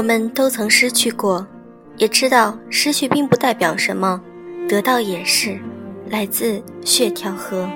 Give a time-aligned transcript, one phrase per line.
[0.00, 1.46] 我们都曾失去过，
[1.98, 4.18] 也知道失去并不代表什么，
[4.66, 5.60] 得到也是，
[6.08, 7.68] 来自血条河。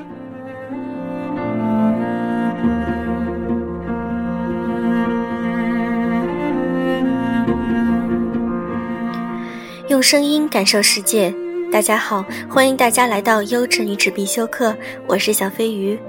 [9.89, 11.31] 用声音感受世界。
[11.71, 14.75] 大家好，欢迎大家来到优质女纸必修课，
[15.07, 16.01] 我是小飞鱼。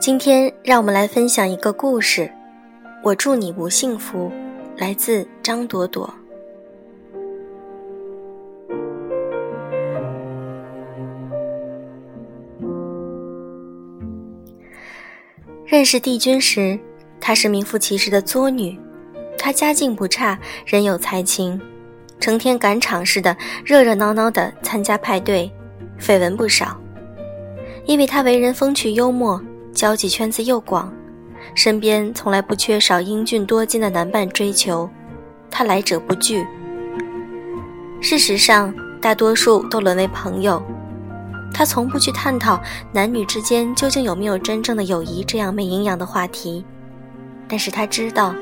[0.00, 2.30] 今天让我们来分享一个故事。
[3.02, 4.30] 我祝你不幸福，
[4.76, 6.08] 来自张朵朵。
[15.66, 16.78] 认识帝君时，
[17.20, 18.78] 她是名副其实的作女。
[19.36, 21.60] 她家境不差，人有才情，
[22.20, 25.50] 成天赶场似的热热闹闹的参加派对，
[25.98, 26.80] 绯闻不少。
[27.84, 29.42] 因为她为人风趣幽默，
[29.78, 30.92] 交际圈子又广，
[31.54, 34.90] 身边从来不缺少英俊多金的男伴追求，
[35.52, 36.44] 他来者不拒。
[38.00, 40.60] 事实上，大多数都沦为朋友。
[41.54, 42.60] 他从不去探讨
[42.92, 46.64] 男女之间究竟有没有真正的友谊这样没营养的话题，
[47.46, 48.34] 但是他知道，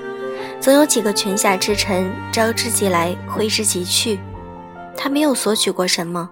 [0.58, 4.18] 总有几个裙下之臣招之即来，挥之即去。
[4.96, 6.30] 他没有索取过什么，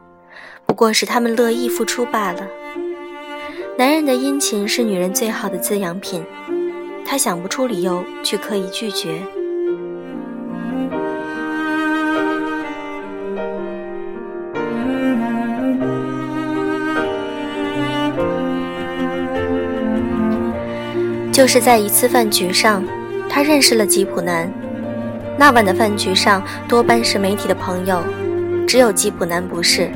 [0.64, 2.40] 不过是他们乐意付出罢了。
[3.76, 6.24] 男人的殷勤是女人最好的滋养品，
[7.04, 9.20] 他想不出理由去刻意拒绝。
[21.32, 22.84] 就是在一次饭局上，
[23.28, 24.48] 他认识了吉普男。
[25.36, 28.00] 那晚的饭局上多半是媒体的朋友，
[28.68, 29.90] 只有吉普男不是。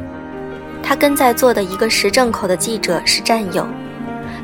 [0.88, 3.66] 他跟在座的一个时政口的记者是战友，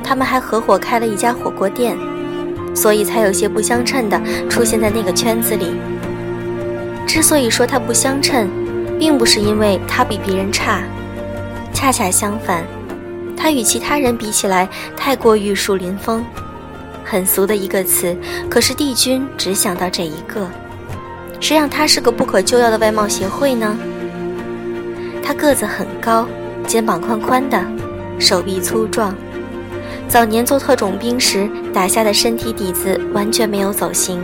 [0.03, 1.97] 他们还合伙开了一家火锅店，
[2.75, 5.73] 所以才有些不相称的出现在那个圈子里。
[7.07, 8.47] 之所以说他不相称，
[8.99, 10.83] 并不是因为他比别人差，
[11.73, 12.63] 恰恰相反，
[13.35, 16.23] 他与其他人比起来太过玉树临风。
[17.07, 18.15] 很俗的一个词，
[18.51, 20.47] 可是帝君只想到这一个，
[21.41, 23.75] 谁让他是个不可救药的外貌协会呢？
[25.35, 26.27] 个子很高，
[26.67, 27.63] 肩膀宽宽的，
[28.19, 29.15] 手臂粗壮。
[30.09, 34.23] 早年做特种兵时打下的身体底子完全没有走形，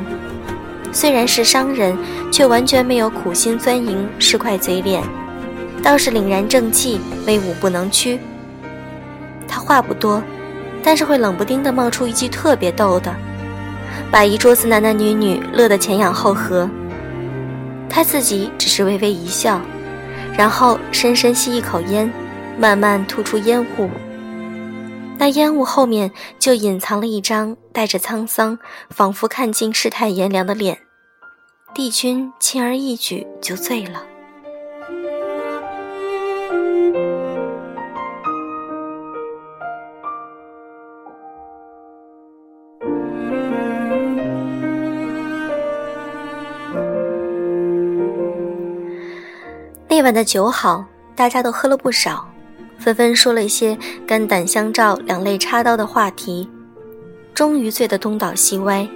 [0.92, 1.96] 虽然是商人，
[2.30, 5.02] 却完全没有苦心钻营、是块嘴脸，
[5.82, 8.18] 倒是凛然正气，威武不能屈。
[9.48, 10.22] 他话不多。
[10.82, 13.14] 但是会冷不丁的冒出一句特别逗的，
[14.10, 16.66] 把一桌子男男女女乐得前仰后合。
[17.86, 19.60] 他自己只是微微一笑，
[20.40, 22.10] 然后深深吸一口烟，
[22.58, 23.90] 慢慢吐出烟雾。
[25.18, 28.58] 那烟雾后面就隐藏了一张带着沧桑，
[28.88, 30.78] 仿佛看尽世态炎凉的脸。
[31.74, 34.02] 帝君轻而易举就醉了。
[50.10, 50.84] 晚的酒好，
[51.14, 52.28] 大家都喝了不少，
[52.80, 56.50] 纷纷说了一些肝胆相照、两肋插刀的话题，
[57.32, 58.88] 终于醉得东倒西歪。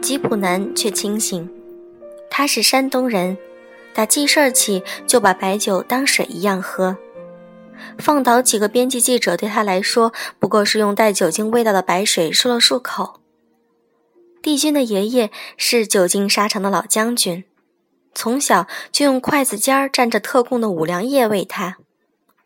[0.00, 1.50] 吉普男却清醒，
[2.30, 3.36] 他是山东人，
[3.92, 6.96] 打记事儿起就把白酒当水一样喝。
[7.98, 13.18] 放倒几个编辑记者对他来说，不过是用带酒精味道的白水漱了漱口。
[14.40, 17.42] 帝君的爷爷是久经沙场的老将军。
[18.16, 21.76] 从小就用筷子尖儿蘸着特供的五粮液喂他，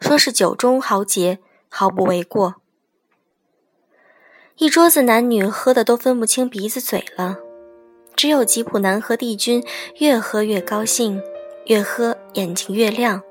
[0.01, 1.39] 说是酒中豪杰，
[1.69, 2.57] 毫不为过。
[4.57, 7.39] 一桌子男女喝的都分不清鼻子嘴了，
[8.17, 9.65] 只有吉普男和帝君
[10.01, 11.23] 越喝越高兴，
[11.67, 13.23] 越喝眼睛越亮。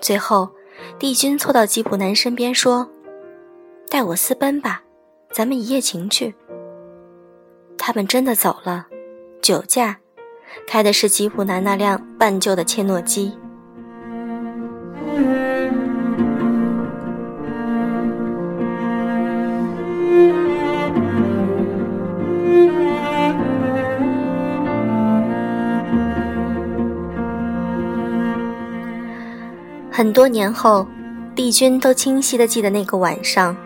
[0.00, 0.50] 最后，
[0.98, 2.90] 帝君凑到吉普男身边说
[3.88, 4.82] ：“带我私奔吧，
[5.30, 6.34] 咱们一夜情去。”
[7.78, 8.88] 他们真的走了，
[9.40, 10.00] 酒驾。
[10.66, 13.32] 开的是吉普南那辆半旧的切诺基。
[29.90, 30.86] 很多年后，
[31.34, 33.56] 帝君都清晰的记得那个晚上，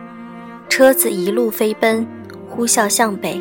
[0.66, 2.06] 车子一路飞奔，
[2.48, 3.38] 呼啸向北。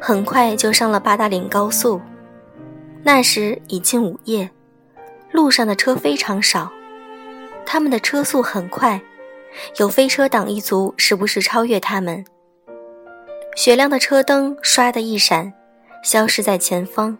[0.00, 2.00] 很快就上了八达岭高速。
[3.06, 4.48] 那时已近午夜，
[5.30, 6.72] 路上的车非常少，
[7.66, 8.98] 他们的车速很快，
[9.76, 12.24] 有飞车党一族时不时超越他们。
[13.54, 15.52] 雪亮的车灯唰的一闪，
[16.02, 17.16] 消失在前方，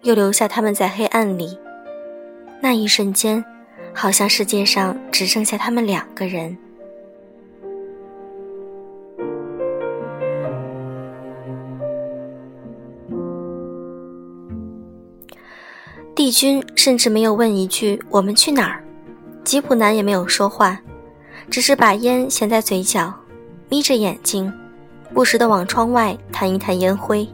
[0.00, 1.58] 又留下他们在黑暗里。
[2.62, 3.44] 那一瞬间，
[3.92, 6.56] 好像世界上只剩下他们两个人。
[16.14, 18.84] 帝君甚至没有问一句“我们去哪儿”，
[19.44, 20.78] 吉普男也没有说话，
[21.50, 23.12] 只是把烟衔在嘴角，
[23.70, 24.52] 眯着眼睛，
[25.14, 27.26] 不时地往窗外弹一弹烟灰。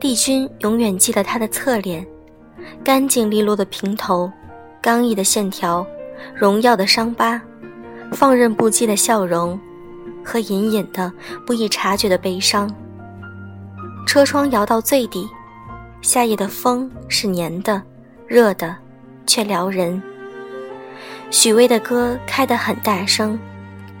[0.00, 2.04] 帝君永远记得他的侧脸，
[2.82, 4.32] 干净利落的平头，
[4.80, 5.86] 刚毅的线条，
[6.34, 7.40] 荣耀的伤疤，
[8.12, 9.60] 放任不羁的笑容，
[10.24, 11.12] 和隐隐的
[11.46, 12.74] 不易察觉的悲伤。
[14.06, 15.28] 车窗摇到最底。
[16.02, 17.80] 夏夜的风是黏的、
[18.26, 18.76] 热的，
[19.24, 20.02] 却撩人。
[21.30, 23.38] 许巍的歌开得很大声，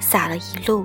[0.00, 0.84] 洒了一路。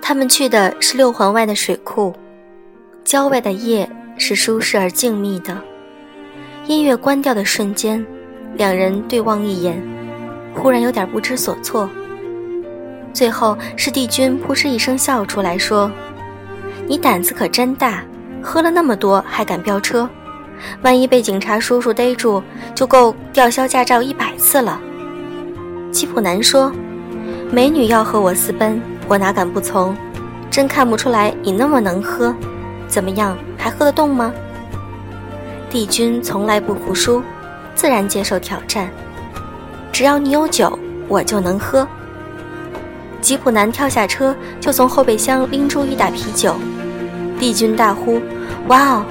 [0.00, 2.14] 他们去的是六环外的水库，
[3.04, 5.60] 郊外的夜是舒适而静谧的。
[6.68, 8.04] 音乐关掉的瞬间，
[8.56, 9.82] 两人对望一眼，
[10.54, 11.88] 忽然有点不知所措。
[13.10, 15.90] 最后是帝君扑哧一声笑出来，说
[16.86, 18.04] ：“你胆子可真大，
[18.42, 20.06] 喝了那么多还敢飙车，
[20.82, 22.42] 万一被警察叔叔逮住，
[22.74, 24.78] 就够吊销驾照一百次了。”
[25.90, 26.70] 吉普男说
[27.50, 28.78] ：“美女要和我私奔，
[29.08, 29.96] 我哪敢不从？
[30.50, 32.34] 真看不出来你那么能喝，
[32.86, 34.30] 怎么样，还喝得动吗？”
[35.70, 37.22] 帝君从来不服输，
[37.74, 38.88] 自然接受挑战。
[39.92, 41.86] 只要你有酒，我就能喝。
[43.20, 46.54] 吉普男跳下车，就从后备箱拎出一打啤酒。
[47.38, 48.20] 帝君大呼
[48.68, 49.04] ：“哇哦！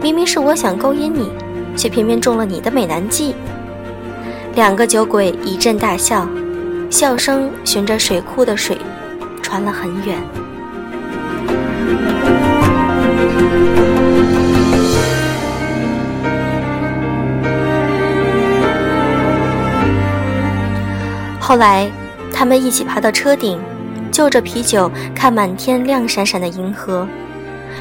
[0.00, 1.32] 明明是我想勾引你，
[1.76, 3.34] 却偏偏中了你的美男计。”
[4.54, 6.28] 两个酒鬼一阵大笑，
[6.88, 8.78] 笑声循着水库的水
[9.42, 10.18] 传了很远。
[21.46, 21.88] 后来，
[22.32, 23.56] 他们一起爬到车顶，
[24.10, 27.06] 就着啤酒看满天亮闪闪的银河，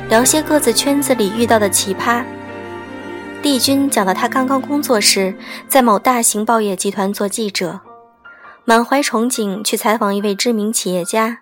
[0.08, 2.24] 聊些各自圈子里遇到的奇葩。
[3.42, 5.34] 帝君讲到他刚刚工作时，
[5.68, 7.80] 在某大型报业集团做记者，
[8.66, 11.40] 满怀憧憬去采访一位知名企业家。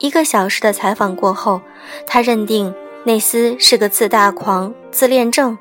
[0.00, 1.62] 一个小时的采访过后，
[2.06, 2.74] 他认定
[3.04, 5.56] 内斯是个自大狂、自恋症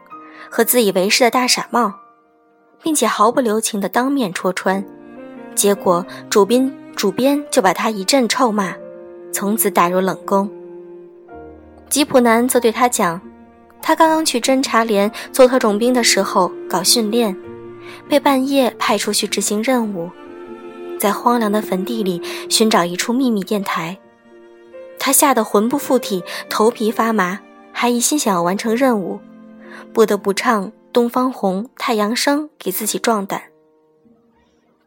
[0.49, 1.93] 和自以为是的大傻帽，
[2.83, 4.83] 并且毫不留情地当面戳穿。
[5.55, 8.73] 结果，主编主编就把他一阵臭骂，
[9.31, 10.49] 从此打入冷宫。
[11.89, 13.19] 吉普南则对他讲，
[13.81, 17.35] 他刚刚去侦察连做特种兵的时候搞训练，
[18.07, 20.09] 被半夜派出去执行任务，
[20.97, 23.97] 在荒凉的坟地里寻找一处秘密电台，
[24.97, 27.39] 他吓得魂不附体，头皮发麻，
[27.73, 29.19] 还一心想要完成任务，
[29.91, 33.41] 不得不唱《东方红》《太阳升》给自己壮胆。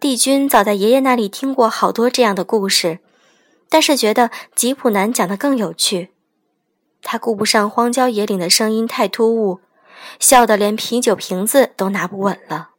[0.05, 2.99] 帝君早在爷爷那里听过好多这样的故事，
[3.71, 6.11] 但是觉得吉普南讲的更有趣。
[7.01, 9.61] 他顾不上荒郊野岭的声音太突兀，
[10.21, 12.73] 笑得连啤酒瓶子都拿不稳了。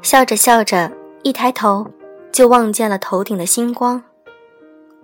[0.00, 0.90] 笑着笑着，
[1.22, 1.86] 一抬头
[2.32, 4.02] 就望见了头顶的星光。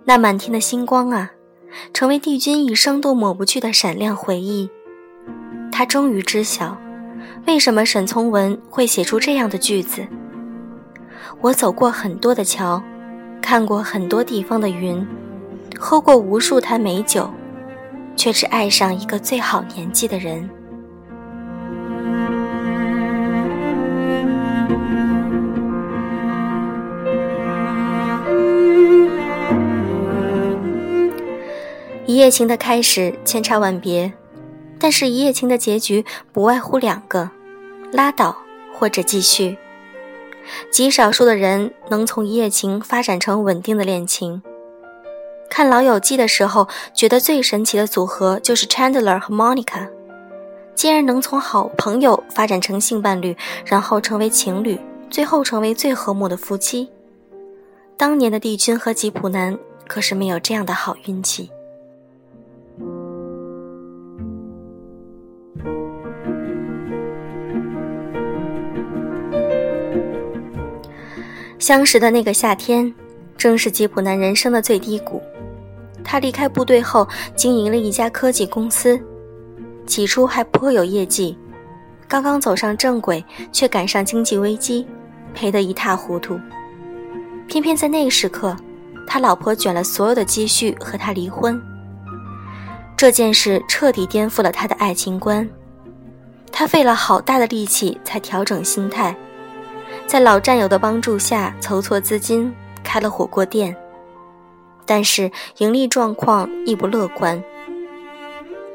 [0.09, 1.33] 那满天的星光啊，
[1.93, 4.69] 成为帝君一生都抹不去的闪亮回忆。
[5.69, 6.77] 他终于知晓，
[7.45, 10.07] 为什么沈从文会写出这样的句子
[11.41, 12.81] ：“我走过很多的桥，
[13.41, 15.05] 看过很多地方的云，
[15.77, 17.29] 喝过无数坛美酒，
[18.15, 20.49] 却只爱上一个最好年纪的人。”
[32.17, 34.11] 一夜情的开始千差万别，
[34.79, 37.29] 但是一夜情的结局不外乎两个：
[37.91, 38.35] 拉倒
[38.73, 39.55] 或者继续。
[40.71, 44.41] 极少数的人能从一夜情发展成稳定的恋情。
[45.47, 49.87] 看《老友记》的时候，觉得最神奇的组合就是 Chandler 和 Monica，
[50.73, 54.79] 竟然能从好朋友发展成性伴侣，然后成为情侣，
[55.11, 56.89] 最后成为最和睦的夫妻。
[57.95, 59.55] 当年的帝君和吉普男
[59.85, 61.51] 可是没有这样的好运气。
[71.67, 72.95] 相识的那个夏天，
[73.37, 75.21] 正是吉普男人生的最低谷。
[76.01, 77.05] 他离开部队后，
[77.35, 78.97] 经营了一家科技公司，
[79.85, 81.37] 起初还颇有业绩。
[82.07, 83.21] 刚刚走上正轨，
[83.51, 84.87] 却赶上经济危机，
[85.33, 86.39] 赔得一塌糊涂。
[87.49, 88.55] 偏偏在那个时刻，
[89.05, 91.61] 他老婆卷了所有的积蓄和他离婚。
[92.95, 95.45] 这件事彻底颠覆了他的爱情观，
[96.49, 99.13] 他费了好大的力气才调整心态。
[100.07, 103.75] 在老战友的帮助下筹措资金，开了火锅店，
[104.85, 107.43] 但是盈利状况亦不乐观。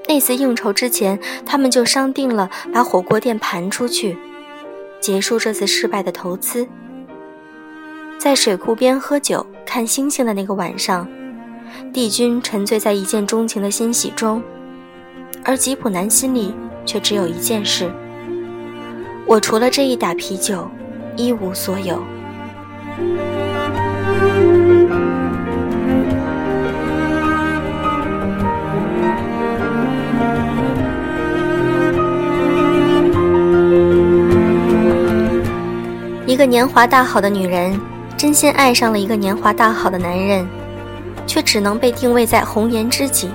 [0.06, 4.16] 那次应酬之前，他们就商定了把火锅店盘出去，
[5.00, 6.68] 结束这次失败的投资。
[8.18, 11.08] 在水库边喝酒看星星的那个晚上，
[11.94, 14.42] 帝君沉醉在一见钟情的欣喜中，
[15.42, 17.90] 而吉普南心里却只有一件事：
[19.26, 20.70] 我除了这一打啤酒。
[21.16, 22.02] 一无所有。
[36.26, 37.78] 一个年华大好的女人，
[38.16, 40.46] 真心爱上了一个年华大好的男人，
[41.26, 43.28] 却只能被定位在红颜知己。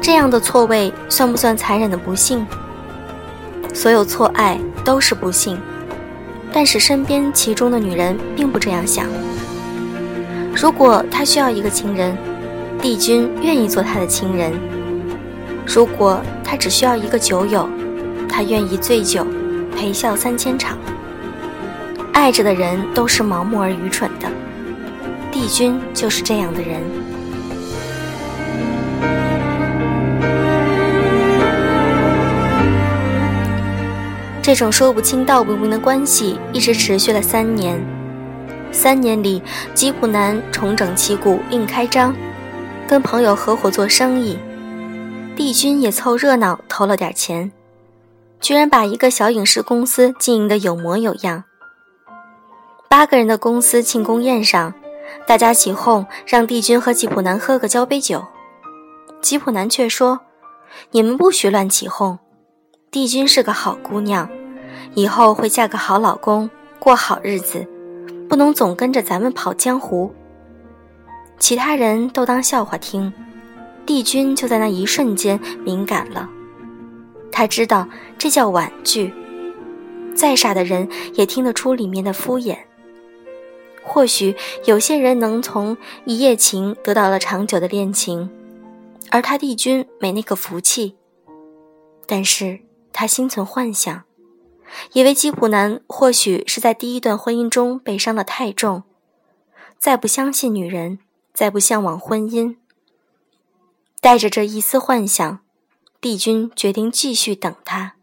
[0.00, 2.46] 这样的错位，算不算残忍的不幸？
[3.74, 5.58] 所有错爱都是不幸。
[6.52, 9.06] 但是身边其中的女人并不这样想。
[10.54, 12.16] 如果他需要一个情人，
[12.82, 14.52] 帝君愿意做他的情人；
[15.66, 17.68] 如果他只需要一个酒友，
[18.28, 19.26] 他愿意醉酒
[19.76, 20.76] 陪笑三千场。
[22.12, 24.28] 爱着的人都是盲目而愚蠢的，
[25.30, 26.80] 帝君就是这样的人。
[34.50, 37.80] 这种说不清道不明的关系一直持续了三年。
[38.72, 39.40] 三年里，
[39.74, 42.12] 吉普南重整旗鼓另开张，
[42.88, 44.36] 跟朋友合伙做生意。
[45.36, 47.52] 帝君也凑热闹投了点钱，
[48.40, 51.44] 居然把一个小影视公司经营得有模有样。
[52.88, 54.74] 八个人的公司庆功宴上，
[55.28, 58.24] 大家起哄让帝君和吉普南喝个交杯酒，
[59.22, 60.18] 吉普南却说
[60.90, 62.18] ：“你们不许乱起哄，
[62.90, 64.28] 帝君是个好姑娘。”
[64.94, 67.66] 以后会嫁个好老公，过好日子，
[68.28, 70.12] 不能总跟着咱们跑江湖。
[71.38, 73.12] 其他人都当笑话听，
[73.86, 76.28] 帝君就在那一瞬间敏感了。
[77.32, 79.12] 他知道这叫婉拒，
[80.14, 82.58] 再傻的人也听得出里面的敷衍。
[83.82, 88.28] 或许有些人能从一夜情得到了长久的恋情，
[89.10, 90.96] 而他帝君没那个福气。
[92.06, 92.58] 但是
[92.92, 94.02] 他心存幻想。
[94.92, 98.82] 以为吉普男或许是在第一段婚姻中被伤得太重，
[99.78, 100.98] 再不相信女人，
[101.32, 102.56] 再不向往婚姻。
[104.00, 105.40] 带着这一丝幻想，
[106.00, 107.94] 帝君决定继续等他。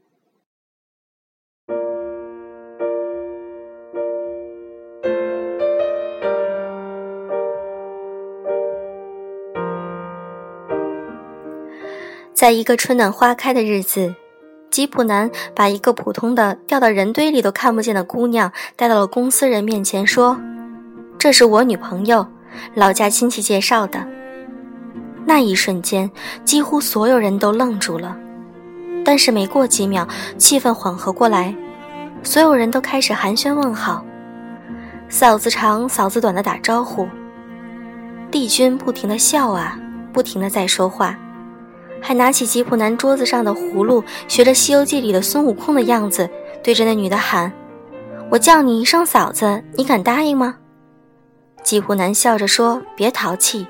[12.33, 14.15] 在一个春暖花开的日子。
[14.69, 20.39] 吉普男把一个普通的掉到人堆里都看不见的姑娘带到了公司人面前，说
[21.17, 22.27] ：“这是我女朋友，
[22.75, 24.05] 老家亲戚介绍的。”
[25.25, 26.09] 那一瞬间，
[26.45, 28.15] 几乎所有人都愣住了。
[29.03, 30.07] 但是没过几秒，
[30.37, 31.55] 气氛缓和过来，
[32.23, 34.05] 所有人都开始寒暄问好，
[35.09, 37.07] 嫂子长嫂子短的打招呼。
[38.29, 39.79] 帝君不停的笑啊，
[40.11, 41.17] 不停的在说话。
[42.01, 46.29] 还拿起吉普男桌子上的葫芦，学着《西游记》里的孙悟空的样子，
[46.63, 47.51] 对着那女的喊
[48.31, 50.57] ：“我叫你一声嫂子，你敢答应吗？”
[51.63, 53.67] 吉普男笑着说：“别淘气。”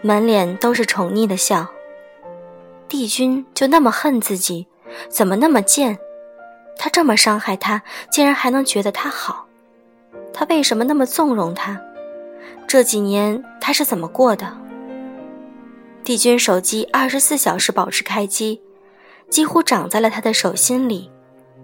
[0.00, 1.66] 满脸都是宠溺的笑。
[2.88, 4.66] 帝君就那么恨自己，
[5.08, 5.98] 怎么那么贱？
[6.78, 9.46] 他这么伤害他，竟然还能觉得他好？
[10.32, 11.80] 他为什么那么纵容他？
[12.66, 14.56] 这几年他是怎么过的？
[16.04, 18.60] 帝君手机二十四小时保持开机，
[19.30, 21.10] 几乎长在了他的手心里，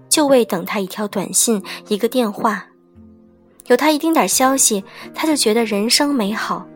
[0.08, 2.66] 就为等他一条短信、一个电话。
[3.66, 4.82] 有他一丁点消息，
[5.14, 6.66] 他就觉得人生美好，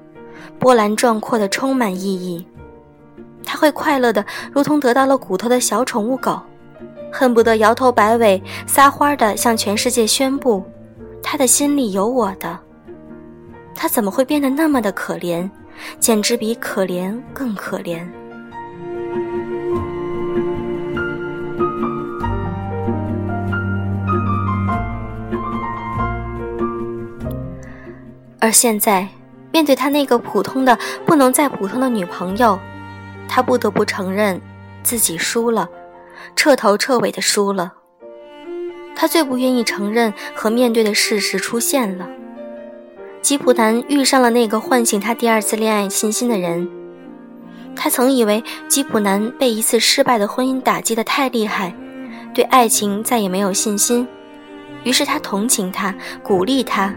[0.59, 2.47] 波澜壮阔的充满意义。
[3.43, 6.39] 他会快乐的，如同得到了骨头的小宠物狗，
[7.11, 10.63] 恨不得摇头摆尾、撒欢的向全世界宣布
[11.25, 12.61] ：“他的心里有我的，
[13.75, 15.49] 他怎么会变得那么的可怜？
[15.99, 18.05] 简直比可怜更可怜。
[28.41, 29.09] 而现在，
[29.51, 32.59] 面对他那个普通的不能再普通的女朋友，
[33.27, 34.39] 他不得不承认
[34.83, 35.67] 自己输了，
[36.37, 37.73] 彻头彻尾的输了。
[38.95, 42.07] 他最不愿意承认和面对的事实出现了：
[43.25, 46.69] 吉普南遇上了那个唤醒他第二次恋爱信心的人。
[47.75, 51.75] 他曾以为吉普南被一次失败的婚姻打击得太厉害，
[52.35, 54.07] 对爱情再也没有信心，
[54.83, 56.95] 于是他同情他，鼓励他。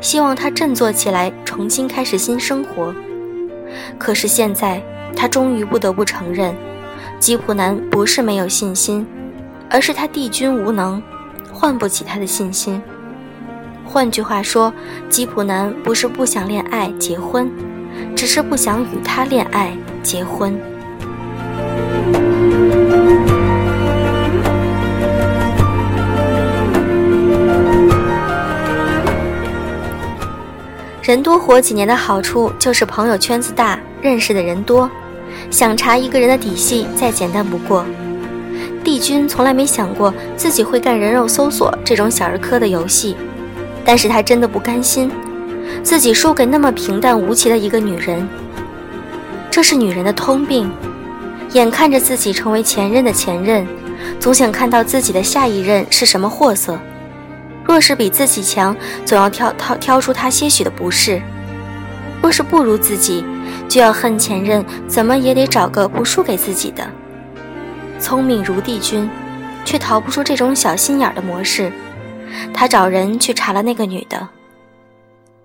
[0.00, 2.94] 希望他振作起来，重新开始新生活。
[3.98, 4.82] 可是现在，
[5.14, 6.54] 他终于不得不承认，
[7.20, 9.06] 吉普南不是没有信心，
[9.68, 11.02] 而是他帝君无能，
[11.52, 12.82] 唤不起他的信心。
[13.86, 14.72] 换句话说，
[15.08, 17.50] 吉普男不是不想恋爱结婚，
[18.14, 20.58] 只是不想与他恋爱结婚。
[31.02, 34.90] 人多活几年的好处就是朋友圈子大，认识的人多，
[35.50, 37.86] 想查一个人的底细再简单不过。
[38.84, 43.16] 帝君从来没想过自己会干人肉搜索这种小儿科的游戏，
[43.86, 45.10] 但是他真的不甘心，
[45.82, 48.28] 自己输给那么平淡无奇的一个女人。
[49.50, 50.70] 这是女人的通病，
[51.52, 53.66] 眼看着自己成为前任的前任，
[54.18, 56.78] 总想看到自己的下一任是什么货色。
[57.64, 61.20] 若是比自己强，总要挑挑挑出他些许的不是；
[62.20, 63.24] 若是不如自己，
[63.68, 66.84] 就要恨前任，怎么也得找个不输给自己的。
[67.98, 69.08] 聪明如帝君，
[69.64, 71.72] 却逃不出这种小心眼的模式。
[72.52, 74.28] 他找人去查了那个女的，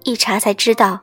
[0.04, 1.00] 一查才知道，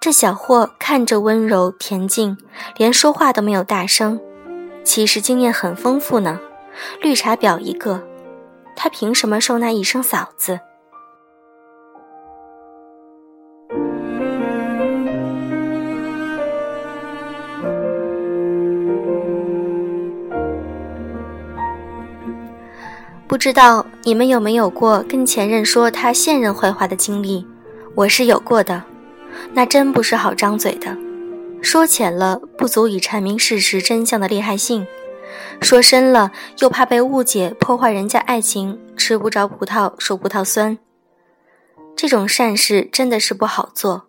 [0.00, 2.36] 这小霍看着温柔恬静，
[2.76, 4.20] 连说话都没有大声，
[4.84, 6.40] 其实经验很丰富呢，
[7.00, 8.02] 绿茶婊一个。
[8.74, 10.60] 他凭什么受那一声嫂子？
[23.36, 27.46] 不知道你们有没有过跟前任说他现任坏话的经历？
[27.94, 28.82] 我是有过的，
[29.52, 30.96] 那真不是好张嘴的。
[31.60, 34.86] 说浅了，不足以阐明事实真相的厉害性。
[35.60, 40.78] 说深了，又怕被误解，破坏人家爱情，吃不着葡萄说葡萄酸。
[41.94, 44.06] 这种善事真的是不好做。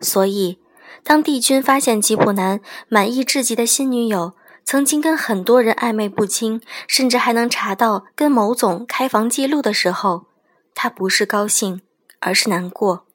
[0.00, 0.58] 所以，
[1.04, 4.32] 当帝君发现吉普南满意至极的新女友
[4.70, 10.26] 曾经跟很多人暧昧不清，甚至还能查到跟某总开房记录的时候，
[10.74, 11.80] 他不是高兴，
[12.20, 13.06] 而是难过。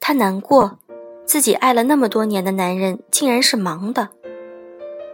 [0.00, 0.78] 他难过，
[1.24, 4.10] 自己爱了那么多年的男人竟然是盲的。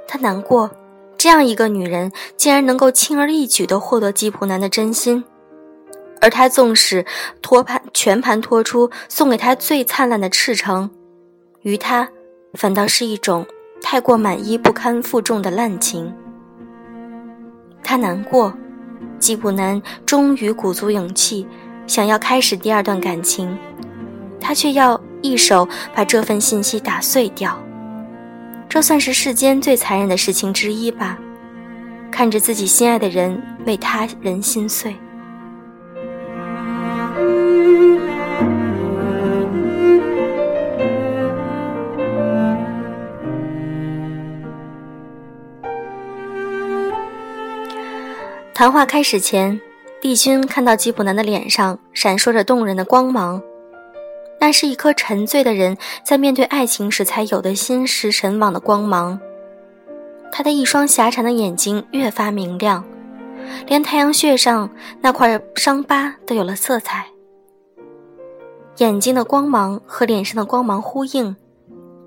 [0.09, 0.69] 他难过，
[1.17, 5.25] 这样一个女人竟然能够轻而易举地获得吉普男的真心，
[6.21, 7.07] 而他纵使
[7.41, 10.91] 托盘全盘托出，送给他最灿烂的赤诚，
[11.63, 12.09] 于他
[12.55, 13.47] 反倒是一种
[13.83, 16.13] 太过满意不堪负重的滥情。
[17.83, 18.53] 他难过，
[19.19, 21.47] 吉普南终于鼓足勇气，
[21.87, 23.57] 想要开始第二段感情，
[24.41, 27.59] 他却要一手把这份信息打碎掉。
[28.69, 31.19] 这算是世间最残忍的事情之一吧。
[32.11, 34.95] 看着自己心爱的人为他人心碎。
[48.59, 49.61] 谈话开始前，
[50.01, 53.41] 帝君看到吉普南的脸上闪烁着动人的光芒。
[54.41, 59.21] 那是一颗沉醉的人在面对爱情时才有的心驰神往的光芒。
[60.33, 62.85] 他的一双狭长的眼睛越发明亮，
[63.69, 64.69] 连太阳穴上
[65.01, 67.07] 那块伤疤都有了色彩。
[68.79, 71.37] 眼睛的光芒和脸上的光芒呼应，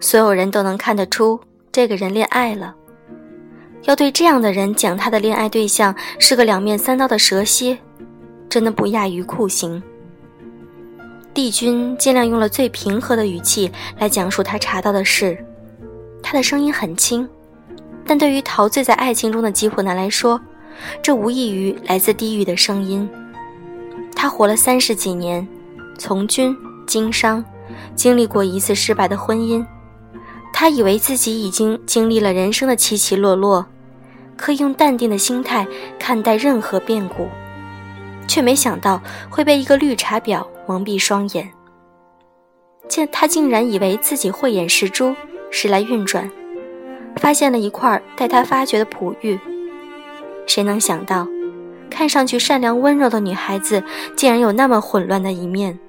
[0.02, 1.40] 所有人都能看得出
[1.72, 2.76] 这个人恋爱了。
[3.84, 7.78] 要对这样的人讲他的恋爱对象是个两面三刀的蛇蝎，
[8.50, 9.82] 真的不亚于酷刑。
[11.34, 15.38] 帝君尽量用了最平和的语气来讲述他查到的事，
[16.22, 17.28] 他的声音很轻，
[18.06, 20.40] 但对于陶醉在爱情中的吉普男来说，
[21.02, 23.10] 这无异于来自地狱的声音。
[24.16, 25.48] 他活了三十几年，
[25.98, 27.44] 从军经商，
[27.96, 29.66] 经历过一次失败的婚姻，
[30.62, 33.66] 他以为自己已经经历了人生的起起落落，
[34.38, 35.66] 可以用淡定的心态
[35.98, 37.28] 看待任何变故。
[38.28, 41.52] 却没想到会被一个绿茶婊蒙蔽双眼。
[42.88, 45.16] 见他竟然以为自己慧眼识珠，
[45.50, 46.30] 时来运转，
[47.16, 49.40] 发现了一块待他发掘的璞玉。
[50.46, 51.28] 谁能想到，
[51.90, 53.84] 看上去善良温柔的女孩子，
[54.16, 55.80] 竟然有那么混乱的一面？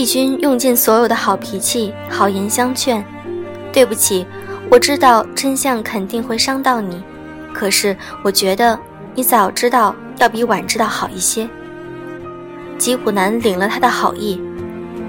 [0.00, 3.04] 帝君用尽所有的好脾气、好言相劝。
[3.70, 4.24] 对不起，
[4.70, 7.02] 我知道真相肯定会伤到你，
[7.52, 8.80] 可是我觉得
[9.14, 11.46] 你早知道要比晚知道好一些。
[12.78, 14.40] 吉普南领了他的好意，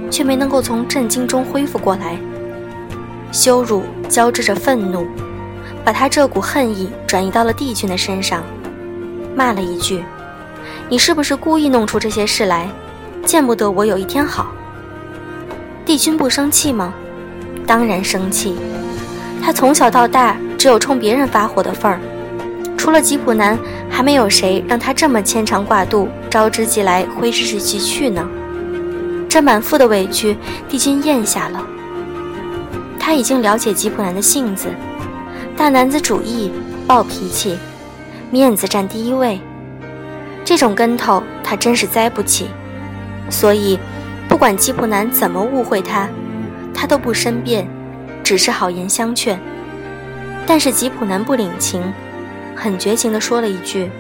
[0.10, 2.18] 却没能够从震惊中恢复过来，
[3.32, 5.08] 羞辱交织着愤怒，
[5.86, 8.44] 把他这股恨意转移到了帝君的身上，
[9.38, 10.04] 骂了一句
[10.92, 12.70] ：“你是不是故意弄出这些事来？
[13.26, 14.52] 见不得我有一天好。”
[15.92, 16.94] 帝君不生气吗？
[17.68, 18.56] 当然生气。
[19.44, 22.00] 他从小到大只有冲别人发火的份儿，
[22.78, 28.26] 除了吉普男，还没有谁让他这么牵肠挂肚，招之即来，挥之即去呢。
[29.28, 30.38] 这满腹的委屈，
[30.70, 31.62] 帝君咽下了。
[32.98, 34.70] 他已经了解吉普男的性子，
[35.58, 36.54] 大男子主义，
[36.88, 37.60] 暴脾气，
[38.30, 39.42] 面子占第一位。
[40.46, 42.48] 这种跟头，他真是栽不起。
[43.30, 43.78] 所以。
[44.32, 46.10] 不管吉普男怎么误会他，
[46.74, 47.68] 他都不申辩，
[48.24, 49.38] 只是好言相劝。
[50.48, 51.94] 但是吉普男不领情，
[52.56, 53.92] 很绝情地说了一句：“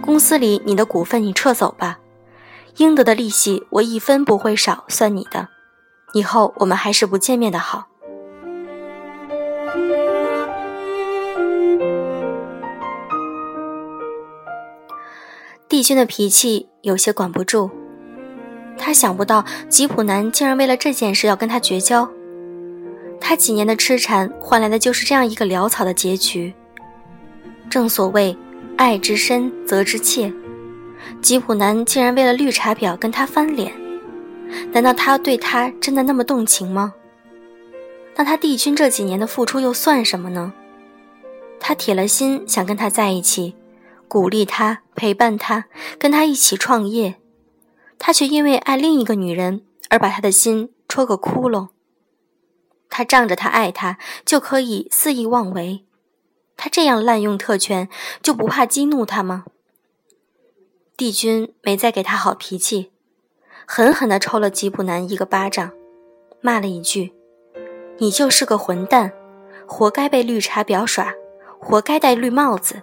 [0.00, 1.98] 公司里你的股份你撤走吧，
[2.76, 5.48] 应得的利息我一分不会少算你的。
[6.14, 7.88] 以后我们还是不见面的好。”
[15.68, 17.70] 帝君的脾气有些管不住。
[18.78, 22.08] 他想不到吉普男竟然为了这件事要跟他绝交，
[23.20, 26.54] 他几年的痴缠换来的就是这样一个潦草的结局。
[27.68, 28.34] 正所谓
[28.76, 30.32] 爱之深责之切，
[31.20, 33.70] 吉普男竟然为了绿茶婊跟他翻脸，
[34.72, 36.94] 难道他对他真的那么动情吗？
[38.16, 40.52] 那他帝君这几年的付出又算什么呢？
[41.60, 43.54] 他铁了心想跟他在一起，
[44.08, 45.66] 鼓励他，陪伴他，
[45.98, 47.16] 跟他一起创业。
[47.98, 51.68] 他却因为爱另一个女人而把他的心戳个窟窿。
[52.88, 55.84] 他仗着他爱她就可以肆意妄为，
[56.56, 57.88] 他这样滥用特权
[58.22, 59.44] 就不怕激怒他吗？
[60.96, 62.90] 帝君没再给他好脾气，
[63.66, 65.70] 狠狠地抽了吉普南一个巴掌，
[66.40, 67.12] 骂了一句
[67.98, 69.12] ：“你就是个混蛋，
[69.66, 71.12] 活该被绿茶婊耍，
[71.60, 72.82] 活该戴绿帽子。”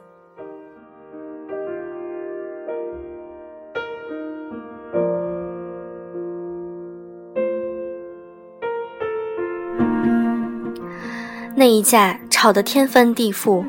[11.57, 13.63] 那一架吵得天翻地覆，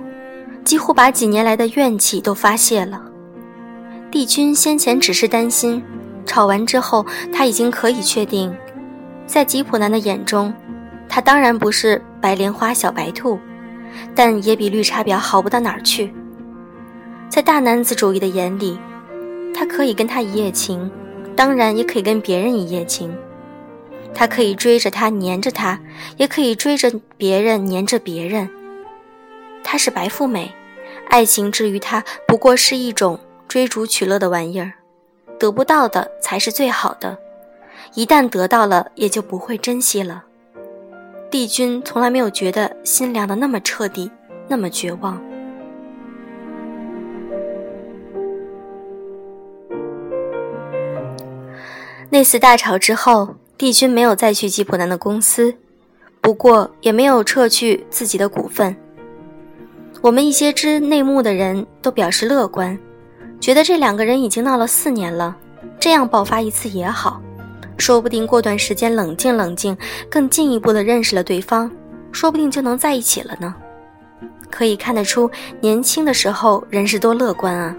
[0.65, 3.01] 几乎把几年来的怨气都发泄了。
[4.11, 5.81] 帝君先前只是担心，
[6.25, 8.53] 吵完之后他已经可以确定，
[9.25, 10.53] 在吉普男的眼中，
[11.09, 13.39] 他当然不是白莲花小白兔，
[14.17, 16.13] 但也比绿茶婊好不到哪儿去。
[17.29, 18.77] 在大男子主义的眼里，
[19.55, 20.91] 他可以跟他一夜情，
[21.37, 23.17] 当然也可以跟别人一夜情。
[24.19, 25.79] 他可以追着他，黏着他，
[26.17, 28.49] 也可以追着别人，黏着别人。
[29.63, 30.51] 她是白富美，
[31.11, 34.73] 爱情之于她不过是一种追逐取乐的玩意儿，
[35.39, 37.19] 得不到的才是最好的，
[37.93, 40.25] 一旦得到了，也就不会珍惜了。
[41.31, 44.11] 帝君从来没有觉得心凉的那么彻底，
[44.49, 45.23] 那么绝望。
[52.09, 53.37] 那次大吵之后。
[53.59, 55.55] 帝君没有再去吉普南的公司，
[56.21, 58.77] 不过也没有撤去自己的股份。
[60.03, 62.79] 我们一些知内幕的人都表示乐观，
[63.41, 65.35] 觉得这两个人已经闹了四年了，
[65.81, 67.19] 这样爆发一次也好，
[67.79, 69.75] 说不定过段时间冷静冷静，
[70.11, 71.71] 更进一步的认识了对方，
[72.13, 73.55] 说不定就能在一起了呢。
[74.51, 75.31] 可以看得出，
[75.63, 77.75] 年轻的时候人是多乐观啊！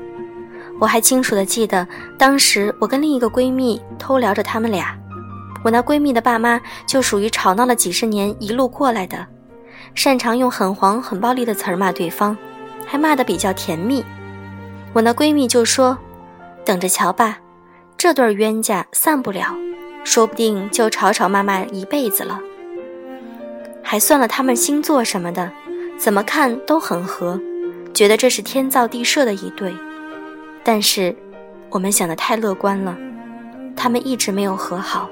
[0.80, 1.88] 我还清楚的记得，
[2.18, 4.98] 当时我跟另一个闺蜜偷聊着他们俩。
[5.63, 9.26] 我那闺蜜的爸妈就属于吵闹了几十年一路过来的，
[9.96, 12.38] 擅长用很黄很暴力的词儿骂对方，
[12.86, 14.04] 还骂得比较甜蜜。
[14.93, 15.98] 我那闺蜜就说
[16.63, 17.39] ：“等着瞧吧，
[17.98, 19.56] 这对冤家散不了，
[20.04, 22.39] 说不定就吵吵骂骂一辈子了。”
[23.84, 25.52] 还算了他们星座什么的，
[25.98, 27.39] 怎么看都很合，
[27.93, 29.74] 觉得这是天造地设的一对。
[30.63, 31.15] 但是
[31.70, 32.98] 我们想的太乐观了，
[33.76, 35.10] 他们一直没有和好。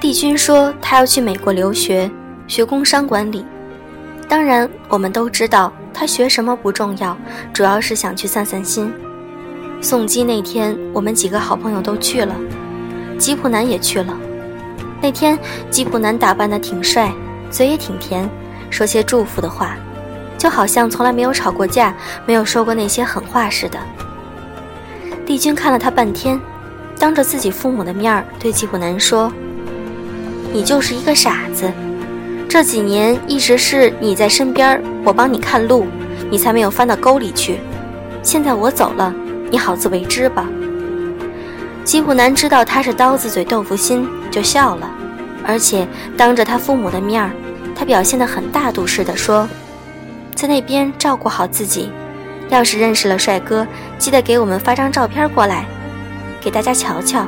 [0.00, 2.08] 帝君说他要去美国留学，
[2.46, 3.44] 学工商管理。
[4.28, 7.16] 当然，我们都知道他学什么不重要，
[7.52, 8.92] 主要是想去散散心。
[9.80, 12.34] 送机那天，我们几个好朋友都去了，
[13.18, 14.16] 吉普南也去了。
[15.02, 15.38] 那天，
[15.70, 17.12] 吉普南打扮得挺帅，
[17.50, 18.28] 嘴也挺甜，
[18.70, 19.76] 说些祝福的话，
[20.44, 21.94] 就好像从来没有吵过架，
[22.26, 23.78] 没有说过那些狠话似的。
[25.24, 26.38] 帝君看了他半天，
[26.98, 29.32] 当着自己父母的面儿对吉普南说
[30.52, 31.72] ：“你就是一个傻子。”
[32.46, 35.86] 这几年一直是你在身边，我帮你看路，
[36.28, 37.60] 你才没有翻到沟里去。
[38.22, 39.14] 现在我走了，
[39.50, 40.46] 你好自为之吧。
[41.84, 44.90] 吉普南知道他是刀子嘴豆腐心，就笑了，
[45.42, 47.30] 而且当着他父母的面儿，
[47.74, 49.48] 他表现得很大度似的说
[50.34, 51.90] ：“在那边照顾好自己，
[52.48, 53.66] 要是认识了帅哥，
[53.98, 55.64] 记得给我们发张照片过来，
[56.40, 57.26] 给大家瞧瞧，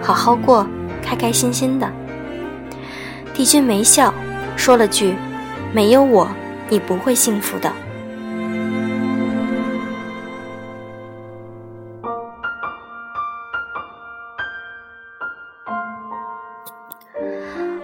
[0.00, 0.66] 好好过，
[1.02, 1.90] 开开心心的。”
[3.34, 4.14] 帝君没笑。
[4.56, 5.14] 说了句
[5.70, 6.26] ：“没有我，
[6.70, 7.70] 你不会幸福的。”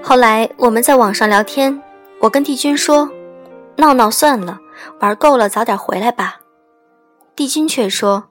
[0.02, 1.82] 后来我们在网上聊天，
[2.18, 3.10] 我跟帝君说
[3.76, 4.58] ：“闹闹算了，
[5.00, 6.40] 玩够了，早点回来吧。”
[7.36, 8.24] 帝君却说：“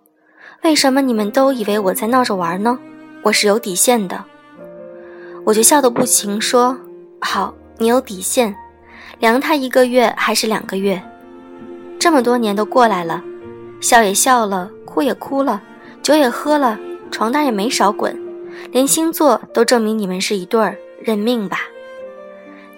[0.64, 2.78] 为什么你们都以为我在闹着玩呢？
[3.24, 4.24] 我是有底线的。”
[5.46, 6.78] 我就笑得不行，说
[7.22, 8.56] ：“好。”你有底线，
[9.18, 11.02] 量他一个月还是两个月？
[11.98, 13.24] 这么多年都过来了，
[13.80, 15.60] 笑也笑了，哭也哭了，
[16.04, 16.78] 酒也喝了，
[17.10, 18.16] 床单也没少滚，
[18.72, 21.62] 连星座都证明你们是一对儿，认命吧。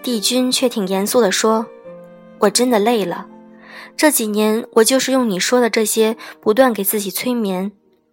[0.01, 1.65] 帝君却挺严肃地说
[2.43, 3.27] ：“我真的累了，
[3.95, 7.71] 这几年我就是用你说的这些，不断给自己催眠，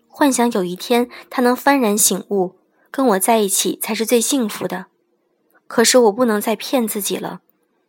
[0.09, 2.57] 幻想有一天他能幡然醒悟，
[2.91, 4.87] 跟我在一起才是最幸福的。”
[5.67, 7.41] 可是我不能再骗自己了，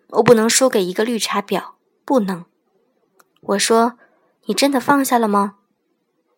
[0.10, 1.72] 我不能输给一个绿茶婊，
[2.06, 2.46] 不能。
[3.42, 3.94] 我说
[4.46, 5.56] ：“你真的放下了吗？”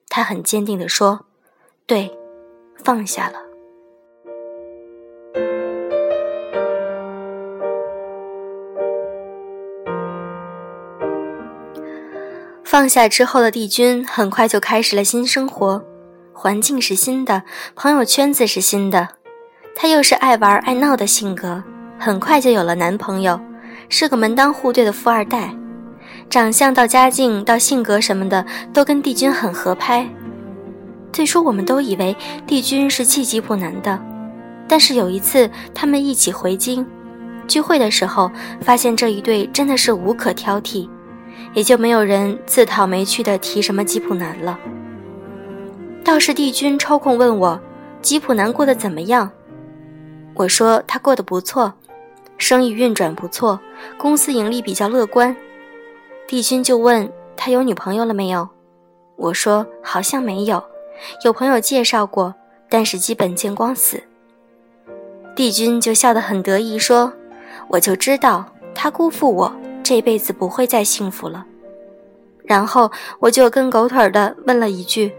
[0.07, 1.25] 他很坚定地说
[1.85, 2.17] ：“对，
[2.83, 3.41] 放下了。”
[12.73, 15.79] 放下之后的帝君很快就开始了新生活，
[16.33, 17.43] 环境是新的，
[17.75, 19.09] 朋友圈子是新的。
[19.75, 21.63] 她又是爱玩爱闹的性格，
[21.99, 23.39] 很快就有了男朋友，
[23.89, 25.55] 是个门当户对的富二代，
[26.31, 30.09] 长相到家境到性格什么的都跟帝君很合拍。
[31.11, 34.01] 最初我们都以为帝君是气吉普男的，
[34.67, 36.83] 但是有一次他们一起回京
[37.47, 38.31] 聚会的时候，
[38.61, 40.89] 发现这一对真的是无可挑剔，
[41.53, 44.59] 也就没有人自讨没趣的提什么吉普男了。
[46.03, 47.59] 倒是帝君抽空问我，
[48.01, 49.31] 吉普男过得怎么样？
[50.33, 51.73] 我说他过得不错，
[52.37, 53.59] 生意运转不错，
[53.97, 55.35] 公司盈利比较乐观。
[56.27, 58.49] 帝君就问他有女朋友了没有？
[59.15, 60.63] 我说好像没有，
[61.23, 62.33] 有朋友介绍过，
[62.67, 64.01] 但是基本见光死。
[65.35, 67.13] 帝君就笑得很得意，说
[67.69, 71.45] ：“我就知道他辜负我，这辈子不会再幸福了。”
[72.45, 75.13] 然后我就跟狗腿的问了一句：“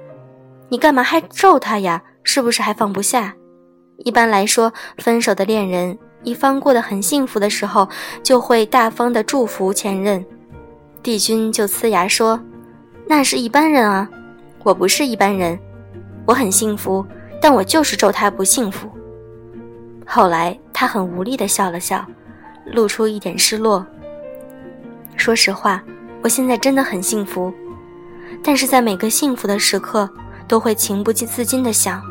[0.69, 2.03] 你干嘛还咒他呀？
[2.23, 3.35] 是不是还放不下？”
[3.99, 7.89] 一般来说，分手的恋人一方过得很幸福的时候，
[8.23, 10.25] 就会大方的祝福前任。
[11.03, 12.41] 帝君就呲牙说
[13.07, 14.09] ：“那是一般人啊，
[14.63, 15.59] 我不是一般人，
[16.27, 17.07] 我很幸福，
[17.41, 18.91] 但我就是咒他不幸福。”
[20.07, 22.05] 后来他很无力的笑了笑，
[22.67, 23.87] 露出一点失落。
[25.17, 25.83] 说实话，
[26.23, 27.53] 我现在真的很幸福，
[28.43, 30.09] 但是在每个幸福的时刻，
[30.47, 32.03] 都会情不自禁的想。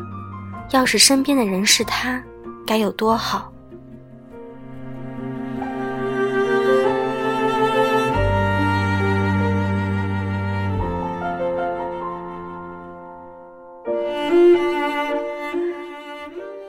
[0.70, 2.20] 要是身边的人是他，
[2.66, 3.52] 该有多好！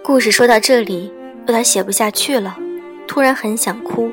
[0.03, 1.11] 故事说到这里，
[1.47, 2.55] 有点写不下去了，
[3.07, 4.11] 突然很想哭。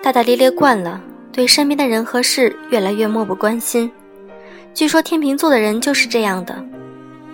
[0.00, 1.00] 大大咧咧惯了，
[1.32, 3.90] 对身边的人和事越来越漠不关心。
[4.72, 6.54] 据说天秤座的人就是这样的。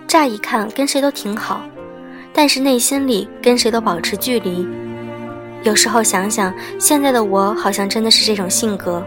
[0.07, 1.61] 乍一看跟谁都挺好，
[2.33, 4.67] 但是内心里跟谁都保持距离。
[5.61, 9.05] 有时候想想，现在的我好像真的是这种性格。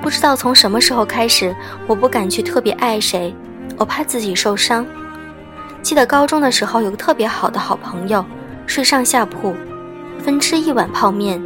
[0.00, 1.54] 不知道从什么时候开始，
[1.86, 3.34] 我不敢去特别爱谁，
[3.76, 4.86] 我怕自己受伤。
[5.82, 8.24] 记得高中的时候，有个特别好的好朋友，
[8.66, 9.54] 睡上下铺，
[10.18, 11.42] 分吃一碗泡面，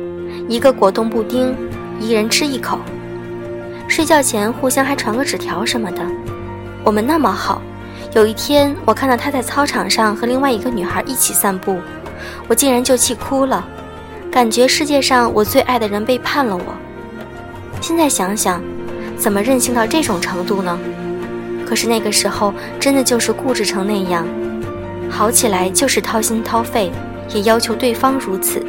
[0.50, 1.54] 一个果冻布丁，
[2.00, 2.80] 一人吃一口。
[3.86, 6.02] 睡觉前互相还传个纸条什么的。
[6.82, 7.62] 我们那么好。
[8.14, 11.78] 有一天，我看到他在操场上和另外一个女孩一起散步，
[12.48, 13.64] 我竟然就气哭了，
[14.28, 16.74] 感觉世界上我最爱的人背叛了我。
[17.80, 18.60] 现在想想，
[19.16, 20.76] 怎么任性到这种程度呢？
[21.64, 24.26] 可是那个时候真的就是固执成那样，
[25.08, 26.90] 好起来就是掏心掏肺，
[27.32, 28.60] 也要求对方如此。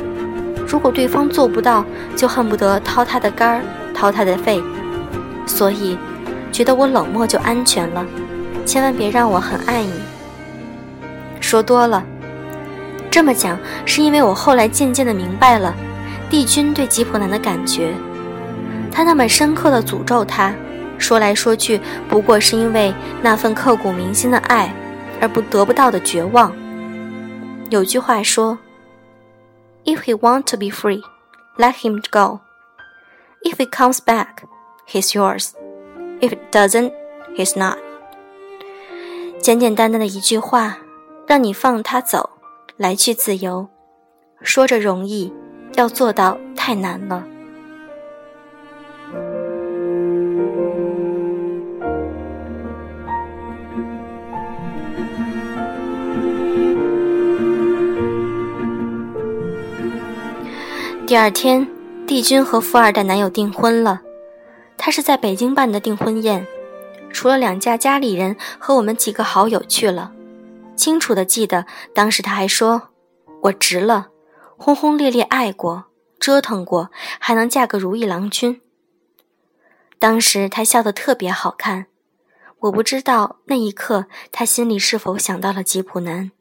[0.72, 1.84] 如果对方做不到，
[2.16, 3.62] 就恨不得掏他的肝儿，
[3.94, 4.64] 掏他的肺。
[5.46, 5.98] 所以，
[6.50, 8.06] 觉得我冷漠就安全了。
[8.66, 9.92] 千万别让我很爱你。
[11.42, 12.02] 说多了，
[13.10, 15.76] 这么讲是因为我后来渐渐的明白了，
[16.30, 17.92] 帝君对吉普男的感觉。
[18.90, 20.54] 他那么深刻的诅咒他，
[20.98, 24.74] 说来说去不过是因为那份刻骨铭心的爱，
[25.20, 26.54] 而不得不到的绝望。
[27.70, 28.58] 有句话说
[29.86, 31.02] ：“If he want to be free,
[31.58, 32.42] let him go.
[33.44, 34.44] If he comes back,
[34.88, 35.52] he's yours.
[36.20, 36.94] If it doesn't,
[37.36, 37.78] he's not.”
[39.40, 40.78] 简简单单的一句话，
[41.28, 42.30] 让你放他走，
[42.78, 43.68] 来去自由。
[44.42, 45.34] 说着容易，
[45.76, 47.26] 要做到太难了。
[61.12, 61.68] 第二天，
[62.08, 64.02] 帝君和富二代男友订婚了，
[64.78, 66.48] 他是在北京办的订婚宴。
[67.12, 70.14] 除了两家家里人和我们几个好友去了，
[70.78, 72.92] 清楚的记得当时他还说
[73.44, 74.08] ：“我值了，
[74.56, 78.62] 轰轰烈烈爱过，折腾过，还能嫁个如意郎君。”
[80.00, 81.88] 当时他笑得特别好看，
[82.60, 86.32] 我不知道那一刻他心里是否想到了吉普男。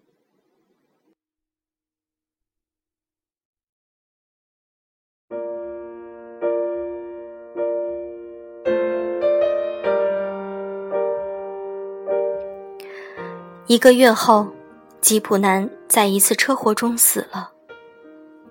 [13.70, 14.48] 一个月后，
[15.00, 17.52] 吉普南在一次车祸中死了。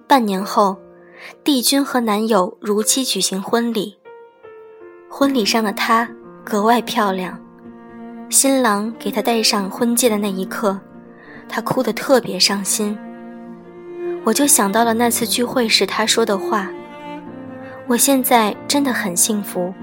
[0.08, 0.78] 半年后，
[1.44, 3.98] 帝君和男友如期举行婚礼。
[5.10, 6.10] 婚礼上的她
[6.42, 7.38] 格外漂亮，
[8.30, 10.80] 新郎给她戴上婚戒的那一刻，
[11.50, 12.98] 她哭得特别伤心。
[14.24, 16.72] 我就想到了那次聚会时她说的话
[17.88, 19.74] ：“我现在真的很幸福，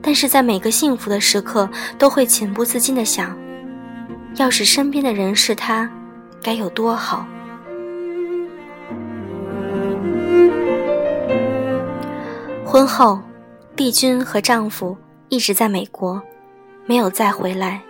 [0.00, 3.36] 但是在每个幸福的时刻，都会情不自禁地想。”
[4.36, 5.88] 要是身边的人是他，
[6.42, 7.24] 该有多好！
[12.66, 13.20] 婚后，
[13.76, 14.96] 帝君和丈夫
[15.28, 16.20] 一直在美国，
[16.84, 17.80] 没有再回来。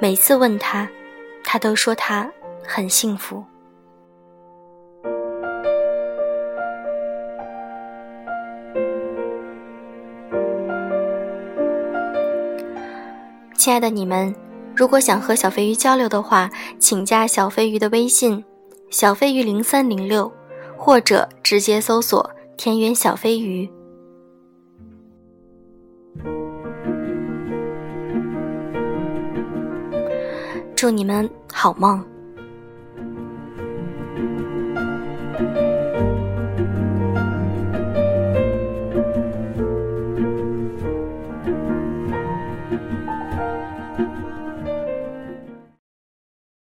[0.00, 0.88] 每次问他，
[1.44, 2.28] 他都说他
[2.66, 3.44] 很幸福。
[13.56, 14.43] 亲爱的你们。
[14.76, 18.44] 如果想和小飞鱼交流的话，请加小飞鱼的微信，
[18.90, 20.32] 小飞鱼零三零六，
[20.76, 23.70] 或者直接搜索“田园小飞鱼”。
[30.74, 32.04] 祝你们好梦。